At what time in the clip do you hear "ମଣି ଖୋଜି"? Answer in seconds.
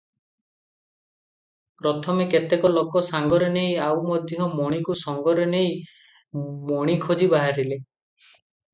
6.75-7.33